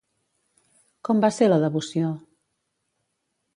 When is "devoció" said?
1.65-2.11